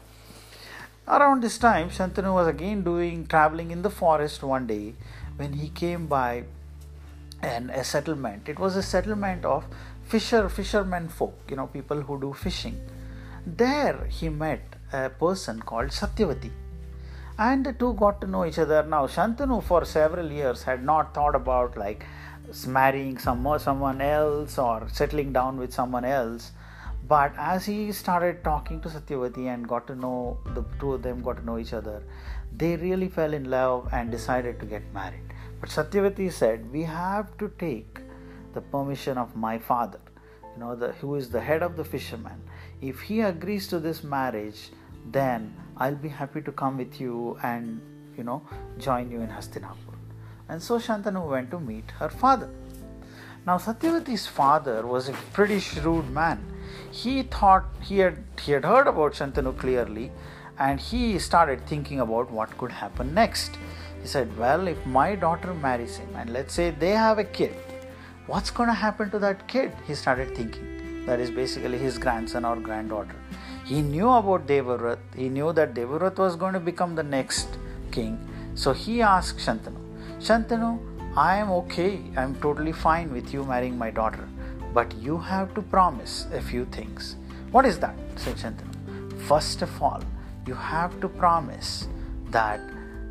around 1.17 1.43
this 1.49 1.59
time 1.59 1.89
shantanu 1.99 2.33
was 2.41 2.49
again 2.55 2.83
doing 2.93 3.27
traveling 3.35 3.71
in 3.77 3.83
the 3.89 3.95
forest 4.03 4.43
one 4.55 4.67
day 4.75 4.87
when 5.37 5.55
he 5.61 5.69
came 5.83 6.07
by 6.07 6.31
and 7.43 7.71
a 7.71 7.85
settlement. 7.85 8.49
It 8.49 8.59
was 8.59 8.77
a 8.77 8.83
settlement 8.83 9.45
of 9.45 9.65
fisher 10.05 10.49
fishermen 10.49 11.09
folk, 11.09 11.39
you 11.49 11.57
know, 11.57 11.67
people 11.67 12.03
who 12.03 12.21
do 12.21 12.33
fishing. 12.33 12.81
There 13.47 14.07
he 14.09 14.29
met 14.29 14.61
a 14.93 15.09
person 15.11 15.61
called 15.61 15.89
Satyavati. 15.89 16.51
And 17.49 17.65
the 17.65 17.73
two 17.73 17.95
got 17.95 18.21
to 18.21 18.27
know 18.27 18.45
each 18.45 18.59
other. 18.59 18.83
Now 18.83 19.07
Shantanu 19.07 19.63
for 19.63 19.87
several 19.87 20.31
years 20.31 20.63
had 20.63 20.85
not 20.85 21.15
thought 21.15 21.35
about 21.35 21.75
like 21.75 22.05
marrying 22.67 23.17
some 23.17 23.47
someone 23.59 24.03
else 24.03 24.59
or 24.59 24.87
settling 24.93 25.33
down 25.33 25.57
with 25.57 25.73
someone 25.73 26.05
else. 26.05 26.53
But 27.09 27.33
as 27.39 27.65
he 27.65 27.93
started 27.93 28.45
talking 28.45 28.83
to 28.83 28.91
Satyavati 28.91 29.47
and 29.53 29.67
got 29.67 29.87
to 29.87 29.95
know 29.95 30.37
the 30.55 30.65
two 30.79 30.93
of 30.93 31.03
them 31.03 31.23
got 31.23 31.39
to 31.39 31.45
know 31.47 31.57
each 31.57 31.73
other, 31.73 32.03
they 32.55 32.77
really 32.77 33.09
fell 33.09 33.33
in 33.33 33.49
love 33.49 33.89
and 33.91 34.11
decided 34.11 34.61
to 34.61 34.67
get 34.67 34.93
married. 34.93 35.33
But 35.63 35.71
Satyavati 35.71 36.31
said, 36.31 36.71
We 36.71 36.83
have 36.83 37.39
to 37.39 37.51
take 37.59 38.01
the 38.53 38.61
permission 38.61 39.17
of 39.17 39.35
my 39.35 39.59
father, 39.59 40.01
you 40.53 40.61
know, 40.61 40.77
the, 40.77 40.93
who 41.01 41.15
is 41.15 41.31
the 41.31 41.41
head 41.41 41.63
of 41.63 41.79
the 41.79 41.85
fishermen. 41.85 42.43
If 42.83 43.01
he 43.01 43.23
agrees 43.23 43.67
to 43.69 43.81
this 43.81 44.05
marriage, 44.05 44.71
then 45.11 45.55
I'll 45.81 45.97
be 45.97 46.09
happy 46.09 46.43
to 46.43 46.53
come 46.53 46.77
with 46.77 47.01
you 47.01 47.39
and, 47.43 47.81
you 48.17 48.23
know, 48.23 48.43
join 48.79 49.11
you 49.11 49.23
in 49.23 49.29
Hastinapur. 49.29 49.97
And 50.49 50.63
so 50.63 50.79
Shantanu 50.79 51.29
went 51.29 51.51
to 51.53 51.59
meet 51.59 51.91
her 51.93 52.11
father. 52.11 52.51
Now, 53.47 53.57
Satyavati's 53.57 54.27
father 54.27 54.87
was 54.87 55.09
a 55.09 55.13
pretty 55.33 55.59
shrewd 55.59 56.11
man. 56.11 56.45
He 56.91 57.23
thought 57.23 57.65
he 57.81 57.99
had, 57.99 58.23
he 58.43 58.53
had 58.53 58.65
heard 58.65 58.87
about 58.87 59.15
Shantanu 59.15 59.57
clearly 59.59 60.13
and 60.59 60.79
he 60.79 61.19
started 61.19 61.67
thinking 61.67 62.01
about 62.01 62.31
what 62.31 62.57
could 62.59 62.71
happen 62.71 63.15
next. 63.15 63.57
He 64.03 64.07
said, 64.07 64.37
Well, 64.37 64.69
if 64.69 64.85
my 64.85 65.15
daughter 65.15 65.55
marries 65.55 65.97
him 65.97 66.15
and 66.15 66.31
let's 66.31 66.53
say 66.53 66.71
they 66.71 66.91
have 66.91 67.19
a 67.19 67.25
kid, 67.25 67.55
what's 68.27 68.51
going 68.51 68.69
to 68.69 68.75
happen 68.75 69.11
to 69.11 69.19
that 69.21 69.49
kid? 69.49 69.73
He 69.87 69.95
started 69.95 70.37
thinking. 70.37 71.07
That 71.07 71.19
is 71.19 71.31
basically 71.31 71.79
his 71.79 71.97
grandson 71.97 72.45
or 72.45 72.57
granddaughter. 72.57 73.17
He 73.71 73.83
knew 73.83 74.09
about 74.11 74.49
Devavrat. 74.49 74.99
He 75.15 75.29
knew 75.29 75.53
that 75.53 75.75
Devavrat 75.75 76.19
was 76.19 76.35
going 76.35 76.55
to 76.55 76.61
become 76.69 76.97
the 76.97 77.05
next 77.05 77.49
king. 77.93 78.19
So 78.57 78.73
he 78.73 79.01
asked 79.01 79.39
Shantanu, 79.39 79.81
Shantanu, 80.19 80.71
I 81.17 81.37
am 81.37 81.53
okay. 81.59 82.01
I 82.17 82.23
am 82.25 82.35
totally 82.41 82.73
fine 82.73 83.13
with 83.13 83.33
you 83.33 83.45
marrying 83.45 83.79
my 83.79 83.93
daughter. 83.93 84.29
But 84.75 84.93
you 84.97 85.19
have 85.19 85.55
to 85.55 85.63
promise 85.63 86.27
a 86.33 86.41
few 86.41 86.65
things. 86.65 87.15
What 87.53 87.65
is 87.65 87.79
that? 87.79 87.95
said 88.17 88.39
Shantanu. 88.39 89.23
First 89.29 89.63
of 89.63 89.81
all, 89.81 90.03
you 90.49 90.55
have 90.55 91.01
to 91.01 91.09
promise 91.09 91.87
that, 92.31 92.61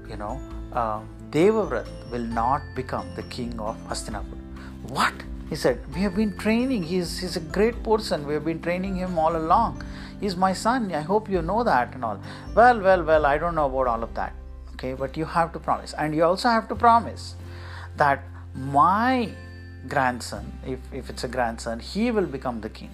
you 0.10 0.18
know, 0.18 0.42
uh, 0.74 1.00
Devavrat 1.30 1.88
will 2.12 2.28
not 2.42 2.62
become 2.75 3.08
the 3.16 3.24
king 3.24 3.58
of 3.62 3.78
Hastinapur. 3.88 4.39
What? 4.89 5.13
He 5.50 5.56
said, 5.56 5.82
We 5.94 6.01
have 6.01 6.15
been 6.15 6.38
training. 6.38 6.84
He's, 6.84 7.20
he's 7.20 7.36
a 7.36 7.39
great 7.39 7.82
person. 7.84 8.27
We 8.27 8.36
have 8.36 8.46
been 8.46 8.62
training 8.62 8.96
him 8.96 9.18
all 9.18 9.36
along. 9.36 9.84
He's 10.20 10.36
my 10.36 10.53
son. 10.53 10.94
I 10.94 11.01
hope 11.01 11.29
you 11.29 11.41
know 11.41 11.63
that 11.63 11.96
and 11.96 12.06
all. 12.06 12.20
Well, 12.56 12.79
well, 12.79 13.03
well, 13.03 13.25
I 13.25 13.38
don't 13.38 13.56
know 13.56 13.65
about 13.65 13.88
all 13.88 14.03
of 14.03 14.13
that. 14.15 14.34
Okay, 14.74 14.94
but 14.94 15.18
you 15.18 15.25
have 15.25 15.51
to 15.53 15.60
promise. 15.60 15.94
And 15.94 16.15
you 16.15 16.24
also 16.24 16.50
have 16.50 16.68
to 16.70 16.75
promise 16.75 17.36
that 17.98 18.24
my 18.53 19.29
grandson, 19.88 20.51
if, 20.65 20.79
if 20.94 21.10
it's 21.10 21.24
a 21.24 21.27
grandson, 21.27 21.79
he 21.79 22.12
will 22.12 22.25
become 22.25 22.62
the 22.62 22.70
king. 22.70 22.91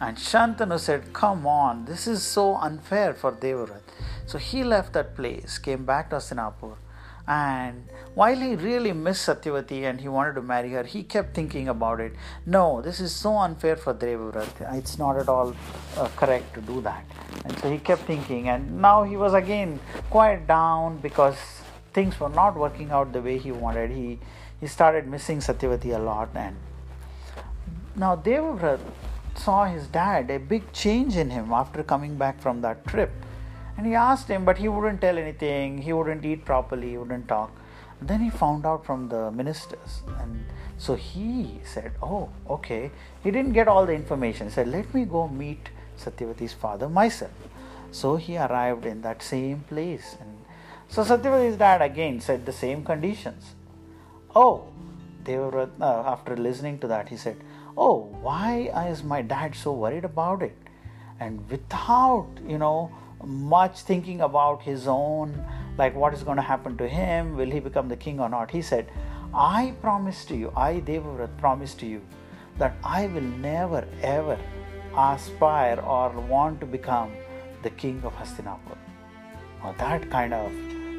And 0.00 0.16
Shantanu 0.16 0.78
said, 0.78 1.12
Come 1.12 1.46
on, 1.46 1.84
this 1.86 2.06
is 2.06 2.22
so 2.22 2.56
unfair 2.56 3.14
for 3.14 3.32
Devavrat. 3.32 3.82
So 4.26 4.38
he 4.38 4.62
left 4.62 4.92
that 4.92 5.16
place, 5.16 5.58
came 5.58 5.84
back 5.84 6.10
to 6.10 6.16
Hastinapur 6.16 6.76
and 7.26 7.84
while 8.14 8.36
he 8.36 8.56
really 8.56 8.92
missed 8.92 9.28
Satyavati 9.28 9.82
and 9.82 10.00
he 10.00 10.08
wanted 10.08 10.34
to 10.34 10.42
marry 10.42 10.70
her, 10.70 10.82
he 10.82 11.02
kept 11.02 11.34
thinking 11.34 11.68
about 11.68 12.00
it. 12.00 12.12
No, 12.44 12.82
this 12.82 13.00
is 13.00 13.14
so 13.14 13.36
unfair 13.36 13.76
for 13.76 13.94
Devavrat. 13.94 14.76
It's 14.76 14.98
not 14.98 15.16
at 15.16 15.28
all 15.28 15.54
uh, 15.96 16.08
correct 16.16 16.54
to 16.54 16.60
do 16.60 16.80
that. 16.80 17.04
And 17.44 17.58
so 17.58 17.70
he 17.70 17.78
kept 17.78 18.02
thinking, 18.02 18.48
and 18.48 18.80
now 18.80 19.04
he 19.04 19.16
was 19.16 19.34
again 19.34 19.78
quite 20.10 20.46
down 20.46 20.98
because 20.98 21.36
things 21.92 22.18
were 22.18 22.28
not 22.28 22.56
working 22.56 22.90
out 22.90 23.12
the 23.12 23.22
way 23.22 23.38
he 23.38 23.52
wanted. 23.52 23.90
He 23.90 24.18
he 24.60 24.66
started 24.66 25.06
missing 25.06 25.38
Satyavati 25.38 25.94
a 25.94 25.98
lot, 25.98 26.30
and 26.34 26.56
now 27.96 28.16
Devavrat 28.16 28.80
saw 29.34 29.64
his 29.64 29.86
dad 29.86 30.30
a 30.30 30.38
big 30.38 30.72
change 30.72 31.16
in 31.16 31.30
him 31.30 31.52
after 31.52 31.82
coming 31.82 32.16
back 32.16 32.40
from 32.40 32.60
that 32.60 32.86
trip 32.86 33.10
and 33.80 33.86
he 33.86 33.94
asked 33.94 34.28
him, 34.28 34.44
but 34.44 34.58
he 34.58 34.68
wouldn't 34.68 35.00
tell 35.00 35.16
anything, 35.16 35.78
he 35.78 35.90
wouldn't 35.94 36.22
eat 36.22 36.44
properly, 36.44 36.90
he 36.90 36.98
wouldn't 36.98 37.26
talk. 37.26 37.50
Then 38.02 38.20
he 38.20 38.28
found 38.28 38.66
out 38.66 38.84
from 38.84 39.08
the 39.08 39.30
ministers, 39.30 40.02
and 40.18 40.44
so 40.76 40.96
he 40.96 41.60
said, 41.64 41.92
Oh, 42.02 42.28
okay. 42.50 42.90
He 43.24 43.30
didn't 43.30 43.54
get 43.54 43.68
all 43.68 43.86
the 43.86 43.94
information. 43.94 44.48
He 44.48 44.52
said, 44.52 44.68
Let 44.68 44.92
me 44.92 45.06
go 45.06 45.28
meet 45.28 45.70
Satyavati's 45.98 46.52
father 46.52 46.90
myself. 46.90 47.32
So 47.90 48.16
he 48.16 48.36
arrived 48.36 48.84
in 48.84 49.00
that 49.00 49.22
same 49.22 49.60
place. 49.60 50.16
And 50.20 50.36
so 50.88 51.02
Satyavati's 51.02 51.56
dad 51.56 51.80
again 51.80 52.20
said 52.20 52.44
the 52.44 52.52
same 52.52 52.84
conditions. 52.84 53.54
Oh, 54.36 54.64
they 55.24 55.38
were, 55.38 55.70
uh, 55.80 56.02
after 56.14 56.36
listening 56.36 56.78
to 56.80 56.86
that, 56.88 57.08
he 57.08 57.16
said, 57.16 57.36
Oh, 57.78 58.14
why 58.20 58.70
is 58.90 59.02
my 59.02 59.22
dad 59.22 59.54
so 59.54 59.72
worried 59.72 60.04
about 60.04 60.42
it? 60.42 60.56
And 61.18 61.48
without, 61.48 62.28
you 62.46 62.58
know, 62.58 62.90
much 63.24 63.80
thinking 63.80 64.20
about 64.20 64.62
his 64.62 64.86
own, 64.86 65.44
like 65.78 65.94
what 65.94 66.14
is 66.14 66.22
going 66.22 66.36
to 66.36 66.42
happen 66.42 66.76
to 66.78 66.88
him, 66.88 67.36
will 67.36 67.50
he 67.50 67.60
become 67.60 67.88
the 67.88 67.96
king 67.96 68.20
or 68.20 68.28
not. 68.28 68.50
He 68.50 68.62
said, 68.62 68.90
I 69.34 69.74
promise 69.80 70.24
to 70.26 70.36
you, 70.36 70.52
I 70.56 70.80
Devavrat 70.80 71.36
promise 71.38 71.74
to 71.74 71.86
you 71.86 72.02
that 72.58 72.74
I 72.82 73.06
will 73.06 73.22
never 73.22 73.86
ever 74.02 74.38
aspire 74.96 75.80
or 75.80 76.10
want 76.10 76.60
to 76.60 76.66
become 76.66 77.12
the 77.62 77.70
king 77.70 78.02
of 78.04 78.12
Hastinapur. 78.14 78.76
Now 79.62 79.72
that 79.78 80.10
kind 80.10 80.34
of 80.34 80.52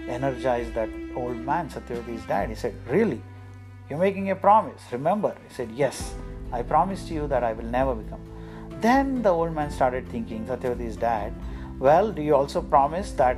energized 0.07 0.73
that 0.75 0.89
old 1.15 1.37
man, 1.37 1.69
Satyavati's 1.69 2.25
dad. 2.25 2.49
He 2.49 2.55
said, 2.55 2.73
Really? 2.87 3.21
You're 3.89 3.99
making 3.99 4.31
a 4.31 4.35
promise. 4.35 4.81
Remember? 4.91 5.35
He 5.47 5.53
said, 5.53 5.71
Yes, 5.71 6.13
I 6.51 6.61
promise 6.61 7.07
to 7.07 7.13
you 7.13 7.27
that 7.27 7.43
I 7.43 7.53
will 7.53 7.65
never 7.65 7.95
become. 7.95 8.21
Then 8.79 9.21
the 9.21 9.29
old 9.29 9.53
man 9.53 9.69
started 9.69 10.07
thinking, 10.09 10.45
Satyavati's 10.45 10.95
dad, 10.95 11.33
well, 11.81 12.11
do 12.11 12.21
you 12.21 12.35
also 12.35 12.61
promise 12.61 13.11
that 13.13 13.37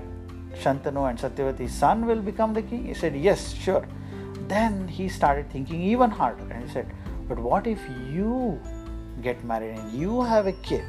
Shantanu 0.61 1.09
and 1.09 1.17
Satyavati's 1.17 1.73
son 1.73 2.05
will 2.05 2.21
become 2.21 2.53
the 2.53 2.61
king? 2.61 2.85
He 2.85 2.93
said, 2.93 3.15
Yes, 3.15 3.53
sure. 3.53 3.87
Then 4.49 4.87
he 4.87 5.07
started 5.07 5.49
thinking 5.49 5.81
even 5.81 6.11
harder 6.11 6.43
and 6.51 6.67
he 6.67 6.69
said, 6.69 6.87
But 7.29 7.39
what 7.39 7.67
if 7.67 7.79
you 8.11 8.59
get 9.21 9.43
married 9.45 9.77
and 9.77 9.93
you 9.93 10.21
have 10.21 10.47
a 10.47 10.51
kid? 10.51 10.83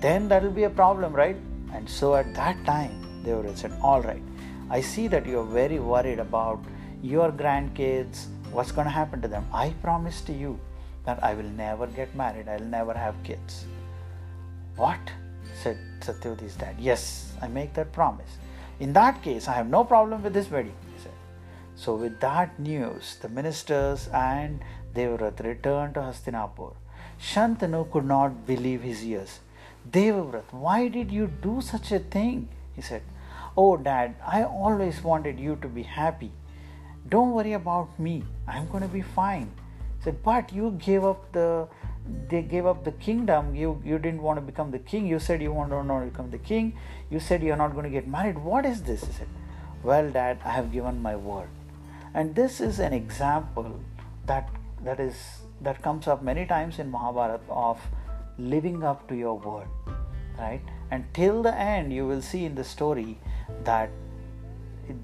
Then 0.00 0.28
that 0.28 0.42
will 0.42 0.50
be 0.50 0.64
a 0.64 0.70
problem, 0.70 1.14
right? 1.14 1.36
And 1.72 1.88
so 1.88 2.14
at 2.14 2.34
that 2.34 2.62
time, 2.66 3.08
would 3.24 3.56
said, 3.56 3.72
All 3.82 4.02
right, 4.02 4.22
I 4.70 4.82
see 4.82 5.08
that 5.08 5.26
you're 5.26 5.44
very 5.44 5.78
worried 5.78 6.18
about 6.18 6.62
your 7.02 7.32
grandkids, 7.32 8.26
what's 8.52 8.72
going 8.72 8.86
to 8.86 8.90
happen 8.90 9.22
to 9.22 9.28
them. 9.28 9.46
I 9.52 9.70
promise 9.82 10.20
to 10.22 10.32
you 10.32 10.60
that 11.06 11.22
I 11.24 11.32
will 11.32 11.50
never 11.64 11.86
get 11.86 12.14
married, 12.14 12.48
I'll 12.48 12.60
never 12.60 12.92
have 12.92 13.14
kids. 13.24 13.64
What? 14.76 15.00
Said 15.62 15.78
Satyavati's 16.00 16.56
dad. 16.56 16.76
Yes, 16.78 17.32
I 17.42 17.48
make 17.48 17.74
that 17.74 17.92
promise. 17.92 18.38
In 18.80 18.92
that 18.92 19.22
case, 19.22 19.48
I 19.48 19.54
have 19.54 19.68
no 19.68 19.84
problem 19.84 20.22
with 20.22 20.32
this 20.32 20.50
wedding, 20.50 20.76
he 20.94 21.02
said. 21.02 21.12
So, 21.74 21.94
with 21.96 22.20
that 22.20 22.58
news, 22.58 23.16
the 23.20 23.28
ministers 23.28 24.08
and 24.08 24.60
Devavrat 24.94 25.44
returned 25.44 25.94
to 25.94 26.00
Hastinapur. 26.00 26.74
Shantanu 27.20 27.90
could 27.90 28.04
not 28.04 28.46
believe 28.46 28.82
his 28.82 29.04
ears. 29.04 29.40
Devavrat, 29.90 30.52
why 30.52 30.88
did 30.88 31.10
you 31.10 31.26
do 31.42 31.60
such 31.60 31.92
a 31.92 31.98
thing? 31.98 32.48
He 32.74 32.82
said. 32.82 33.02
Oh, 33.56 33.76
dad, 33.76 34.14
I 34.24 34.44
always 34.44 35.02
wanted 35.02 35.40
you 35.40 35.56
to 35.62 35.68
be 35.68 35.82
happy. 35.82 36.30
Don't 37.08 37.32
worry 37.32 37.54
about 37.54 37.98
me. 37.98 38.22
I'm 38.46 38.68
going 38.68 38.82
to 38.82 38.88
be 38.88 39.02
fine. 39.02 39.50
He 39.98 40.04
said, 40.04 40.22
but 40.22 40.52
you 40.52 40.78
gave 40.78 41.04
up 41.04 41.32
the 41.32 41.66
they 42.28 42.42
gave 42.42 42.66
up 42.66 42.84
the 42.84 42.92
kingdom 42.92 43.54
you 43.54 43.82
you 43.84 43.98
didn't 43.98 44.22
want 44.22 44.38
to 44.38 44.40
become 44.40 44.70
the 44.70 44.78
king. 44.78 45.06
You 45.06 45.18
said 45.18 45.42
you 45.42 45.52
want 45.52 45.70
to 45.70 45.82
not 45.82 46.04
become 46.04 46.30
the 46.30 46.38
king. 46.38 46.72
You 47.10 47.20
said 47.20 47.42
you're 47.42 47.56
not 47.56 47.72
going 47.72 47.84
to 47.84 47.90
get 47.90 48.08
married. 48.08 48.38
What 48.38 48.66
is 48.66 48.82
this? 48.82 49.04
He 49.04 49.12
said 49.12 49.28
well 49.82 50.10
dad 50.10 50.40
i 50.44 50.50
have 50.50 50.72
given 50.72 51.02
my 51.02 51.16
word. 51.16 51.48
And 52.14 52.34
this 52.34 52.60
is 52.60 52.78
an 52.78 52.92
example 52.92 53.80
that 54.26 54.48
that 54.82 55.00
is 55.00 55.16
that 55.60 55.82
comes 55.82 56.08
up 56.08 56.22
many 56.22 56.46
times 56.46 56.78
in 56.78 56.90
mahabharata 56.90 57.40
of 57.48 57.80
living 58.38 58.82
up 58.82 59.08
to 59.08 59.16
your 59.16 59.38
word 59.38 59.68
right? 60.38 60.60
And 60.90 61.04
till 61.12 61.42
the 61.42 61.54
end 61.54 61.92
you 61.92 62.06
will 62.06 62.22
see 62.22 62.44
in 62.44 62.54
the 62.54 62.64
story 62.64 63.18
that 63.64 63.90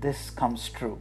this 0.01 0.31
comes 0.31 0.69
true. 0.69 0.99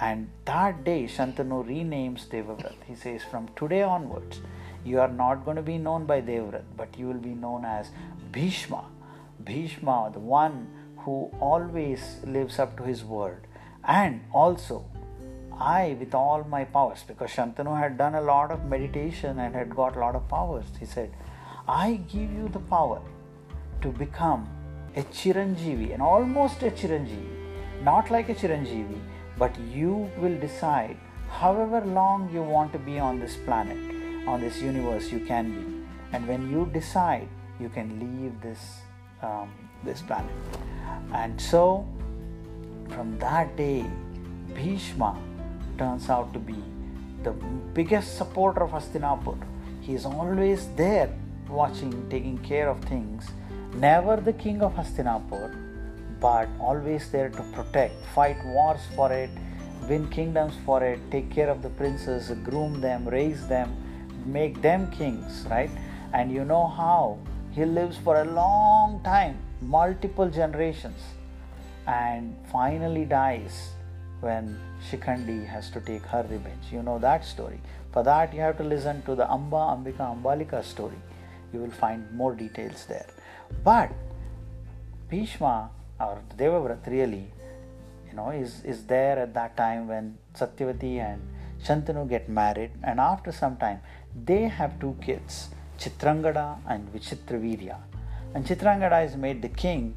And 0.00 0.30
that 0.44 0.84
day 0.84 1.04
shantanu 1.04 1.64
renames 1.66 2.26
devavrat. 2.28 2.76
He 2.86 2.94
says 2.94 3.22
from 3.24 3.48
today 3.56 3.82
onwards 3.82 4.40
you 4.88 5.00
are 5.00 5.14
not 5.20 5.44
going 5.44 5.56
to 5.56 5.62
be 5.62 5.78
known 5.78 6.06
by 6.06 6.20
Devrat, 6.20 6.64
but 6.76 6.98
you 6.98 7.06
will 7.06 7.24
be 7.30 7.34
known 7.34 7.64
as 7.64 7.90
Bhishma. 8.32 8.84
Bhishma, 9.44 10.10
the 10.12 10.20
one 10.20 10.66
who 10.98 11.30
always 11.40 12.16
lives 12.24 12.58
up 12.58 12.76
to 12.78 12.82
his 12.82 13.04
word. 13.04 13.46
And 13.84 14.22
also, 14.32 14.84
I, 15.58 15.96
with 15.98 16.14
all 16.14 16.44
my 16.44 16.64
powers, 16.64 17.04
because 17.06 17.30
Shantanu 17.30 17.78
had 17.78 17.98
done 17.98 18.14
a 18.14 18.20
lot 18.20 18.50
of 18.50 18.64
meditation 18.64 19.38
and 19.38 19.54
had 19.54 19.74
got 19.74 19.96
a 19.96 20.00
lot 20.00 20.14
of 20.14 20.28
powers, 20.28 20.66
he 20.78 20.86
said, 20.86 21.12
I 21.66 22.00
give 22.08 22.32
you 22.32 22.48
the 22.48 22.60
power 22.60 23.00
to 23.82 23.88
become 23.88 24.48
a 24.96 25.02
Chiranjeevi, 25.02 25.92
and 25.92 26.02
almost 26.02 26.62
a 26.62 26.70
Chiranjeevi, 26.70 27.82
not 27.82 28.10
like 28.10 28.28
a 28.28 28.34
Chiranjeevi, 28.34 29.00
but 29.38 29.58
you 29.60 30.10
will 30.18 30.36
decide 30.38 30.96
however 31.28 31.80
long 31.84 32.30
you 32.32 32.42
want 32.42 32.72
to 32.72 32.78
be 32.78 32.98
on 32.98 33.20
this 33.20 33.36
planet, 33.36 33.97
on 34.28 34.40
this 34.40 34.60
universe, 34.60 35.10
you 35.10 35.20
can 35.20 35.52
be. 35.56 35.64
And 36.12 36.28
when 36.28 36.50
you 36.50 36.68
decide, 36.72 37.28
you 37.60 37.68
can 37.68 37.88
leave 37.98 38.40
this 38.40 38.80
um, 39.22 39.50
this 39.84 40.02
planet. 40.02 40.30
And 41.12 41.40
so, 41.40 41.86
from 42.90 43.18
that 43.18 43.56
day, 43.56 43.84
Bhishma 44.54 45.16
turns 45.76 46.08
out 46.10 46.32
to 46.32 46.38
be 46.38 46.56
the 47.22 47.32
biggest 47.78 48.16
supporter 48.16 48.64
of 48.64 48.70
Hastinapur. 48.70 49.38
He 49.80 49.94
is 49.94 50.04
always 50.04 50.68
there 50.76 51.10
watching, 51.48 51.92
taking 52.08 52.38
care 52.38 52.68
of 52.68 52.84
things. 52.84 53.26
Never 53.74 54.16
the 54.16 54.32
king 54.32 54.62
of 54.62 54.74
Hastinapur, 54.74 55.54
but 56.20 56.48
always 56.60 57.10
there 57.10 57.28
to 57.30 57.42
protect, 57.52 57.94
fight 58.14 58.36
wars 58.44 58.80
for 58.96 59.12
it, 59.12 59.30
win 59.88 60.08
kingdoms 60.08 60.54
for 60.64 60.82
it, 60.82 61.00
take 61.10 61.30
care 61.30 61.48
of 61.48 61.62
the 61.62 61.70
princes, 61.70 62.30
groom 62.44 62.80
them, 62.80 63.08
raise 63.08 63.46
them, 63.48 63.76
make 64.32 64.60
them 64.62 64.90
kings, 64.90 65.46
right? 65.50 65.70
And 66.12 66.32
you 66.32 66.44
know 66.44 66.66
how 66.66 67.18
he 67.52 67.64
lives 67.64 67.96
for 67.98 68.20
a 68.20 68.24
long 68.24 69.02
time, 69.02 69.38
multiple 69.60 70.28
generations, 70.28 71.00
and 71.86 72.36
finally 72.52 73.04
dies 73.04 73.70
when 74.20 74.58
Shikhandi 74.90 75.46
has 75.46 75.70
to 75.70 75.80
take 75.80 76.02
her 76.02 76.26
revenge. 76.30 76.64
You 76.70 76.82
know 76.82 76.98
that 76.98 77.24
story. 77.24 77.60
For 77.92 78.02
that, 78.02 78.34
you 78.34 78.40
have 78.40 78.56
to 78.58 78.64
listen 78.64 79.02
to 79.02 79.14
the 79.14 79.30
Amba 79.30 79.56
Ambika 79.56 80.14
Ambalika 80.14 80.62
story. 80.64 81.00
You 81.52 81.60
will 81.60 81.70
find 81.70 82.10
more 82.12 82.34
details 82.34 82.84
there. 82.86 83.06
But 83.64 83.90
Bhishma 85.08 85.70
or 85.98 86.22
Devavrat 86.36 86.86
really, 86.86 87.32
you 88.08 88.14
know, 88.14 88.30
is, 88.30 88.62
is 88.64 88.84
there 88.84 89.18
at 89.18 89.34
that 89.34 89.56
time 89.56 89.88
when 89.88 90.18
Satyavati 90.34 90.98
and 90.98 91.22
Shantanu 91.64 92.08
get 92.08 92.28
married, 92.28 92.70
and 92.84 93.00
after 93.00 93.32
some 93.32 93.56
time, 93.56 93.80
they 94.24 94.48
have 94.48 94.78
two 94.80 94.96
kids, 95.00 95.48
Chitrangada 95.78 96.58
and 96.68 96.92
Vichitravirya. 96.92 97.76
And 98.34 98.44
Chitrangada 98.44 99.04
is 99.04 99.16
made 99.16 99.42
the 99.42 99.48
king 99.48 99.94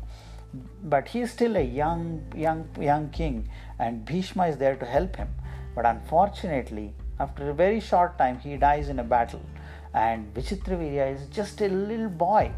but 0.83 1.07
he 1.07 1.21
is 1.21 1.31
still 1.31 1.55
a 1.55 1.61
young, 1.61 2.21
young, 2.35 2.67
young 2.79 3.09
king, 3.09 3.49
and 3.79 4.05
Bhishma 4.05 4.47
is 4.47 4.57
there 4.57 4.75
to 4.75 4.85
help 4.85 5.15
him. 5.15 5.29
But 5.75 5.85
unfortunately, 5.85 6.93
after 7.19 7.49
a 7.49 7.53
very 7.53 7.79
short 7.79 8.17
time, 8.17 8.39
he 8.39 8.57
dies 8.57 8.89
in 8.89 8.99
a 8.99 9.03
battle, 9.03 9.41
and 9.93 10.33
Vichitravirya 10.33 11.15
is 11.15 11.27
just 11.27 11.61
a 11.61 11.69
little 11.69 12.09
boy. 12.09 12.51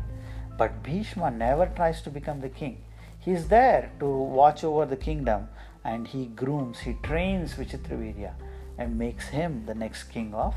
But 0.58 0.84
Bhishma 0.84 1.32
never 1.32 1.68
tries 1.68 2.02
to 2.04 2.10
become 2.10 2.42
the 2.42 2.50
king. 2.50 2.84
He 3.20 3.32
is 3.32 3.48
there 3.48 3.92
to 4.00 4.08
watch 4.08 4.64
over 4.64 4.86
the 4.86 4.98
kingdom, 4.98 5.50
and 5.84 6.08
he 6.08 6.28
grooms, 6.28 6.80
he 6.80 6.98
trains 7.04 7.54
Vichitravirya, 7.54 8.34
and 8.78 8.98
makes 8.98 9.28
him 9.28 9.66
the 9.66 9.76
next 9.76 10.06
king 10.06 10.34
of 10.34 10.56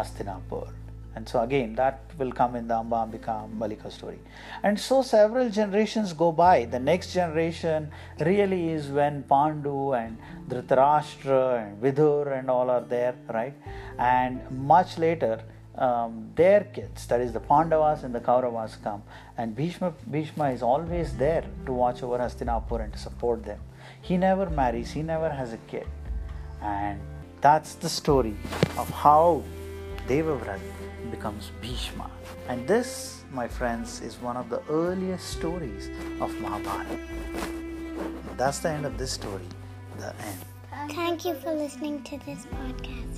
Hastinapur. 0.00 0.72
And 1.16 1.28
so 1.28 1.42
again, 1.42 1.74
that 1.74 2.02
will 2.18 2.30
come 2.30 2.54
in 2.54 2.68
the 2.68 2.74
Amba 2.74 2.96
Ambika 2.96 3.48
Ambalika 3.48 3.90
story. 3.90 4.18
And 4.62 4.78
so 4.78 5.02
several 5.02 5.50
generations 5.50 6.12
go 6.12 6.30
by. 6.30 6.66
The 6.66 6.78
next 6.78 7.12
generation 7.12 7.90
really 8.20 8.70
is 8.70 8.86
when 8.88 9.24
Pandu 9.24 9.92
and 9.92 10.16
Dhritarashtra 10.48 11.66
and 11.66 11.82
Vidur 11.82 12.38
and 12.38 12.48
all 12.48 12.70
are 12.70 12.82
there, 12.82 13.16
right? 13.28 13.54
And 13.98 14.48
much 14.50 14.98
later, 14.98 15.42
um, 15.76 16.30
their 16.36 16.64
kids, 16.64 17.06
that 17.08 17.20
is 17.20 17.32
the 17.32 17.40
Pandavas 17.40 18.04
and 18.04 18.14
the 18.14 18.20
Kauravas, 18.20 18.82
come, 18.82 19.02
and 19.36 19.56
Bhishma, 19.56 19.92
Bhishma 20.10 20.50
is 20.50 20.62
always 20.62 21.16
there 21.16 21.44
to 21.66 21.72
watch 21.72 22.02
over 22.02 22.18
Hastinapur 22.18 22.84
and 22.84 22.92
to 22.92 22.98
support 22.98 23.44
them. 23.44 23.58
He 24.00 24.16
never 24.16 24.48
marries, 24.50 24.90
he 24.90 25.02
never 25.02 25.30
has 25.30 25.52
a 25.52 25.58
kid, 25.68 25.86
and 26.62 27.00
that's 27.40 27.74
the 27.74 27.88
story 27.88 28.36
of 28.76 28.90
how 28.90 29.42
Devavrat 30.08 30.60
becomes 31.10 31.50
Bhishma. 31.60 32.10
And 32.48 32.66
this, 32.66 33.24
my 33.30 33.48
friends, 33.48 34.00
is 34.00 34.16
one 34.20 34.36
of 34.36 34.48
the 34.48 34.62
earliest 34.68 35.28
stories 35.28 35.90
of 36.20 36.32
Mahabharata. 36.40 36.98
That's 38.36 38.58
the 38.60 38.70
end 38.70 38.86
of 38.86 38.96
this 38.98 39.12
story. 39.12 39.46
The 39.98 40.14
end. 40.24 40.92
Thank 40.92 41.24
you 41.24 41.34
for 41.34 41.52
listening 41.52 42.02
to 42.04 42.18
this 42.18 42.46
podcast. 42.46 43.09